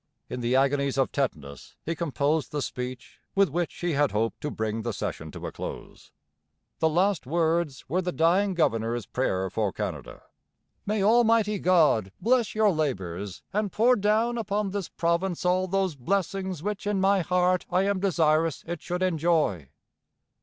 In 0.31 0.41
the 0.41 0.55
agonies 0.55 0.97
of 0.97 1.11
tetanus 1.11 1.75
he 1.85 1.93
composed 1.93 2.49
the 2.51 2.63
speech 2.63 3.19
with 3.35 3.49
which 3.51 3.71
he 3.81 3.91
had 3.91 4.09
hoped 4.13 4.41
to 4.41 4.49
bring 4.49 4.81
the 4.81 4.93
session 4.93 5.29
to 5.29 5.45
a 5.45 5.51
close. 5.51 6.11
The 6.79 6.89
last 6.89 7.27
words 7.27 7.87
were 7.87 8.01
the 8.01 8.11
dying 8.11 8.55
governor's 8.55 9.05
prayer 9.05 9.47
for 9.51 9.71
Canada. 9.71 10.23
'May 10.87 11.03
Almighty 11.03 11.59
God 11.59 12.11
bless 12.19 12.55
your 12.55 12.71
labours, 12.71 13.43
and 13.53 13.71
pour 13.71 13.95
down 13.95 14.39
upon 14.39 14.71
this 14.71 14.89
province 14.89 15.45
all 15.45 15.67
those 15.67 15.95
blessings 15.95 16.63
which 16.63 16.87
in 16.87 16.99
my 16.99 17.19
heart 17.19 17.67
I 17.69 17.83
am 17.83 17.99
desirous 17.99 18.63
it 18.65 18.81
should 18.81 19.03
enjoy.' 19.03 19.67